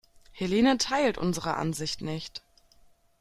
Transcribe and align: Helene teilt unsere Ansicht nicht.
Helene 0.31 0.79
teilt 0.79 1.19
unsere 1.19 1.57
Ansicht 1.57 2.01
nicht. 2.01 2.41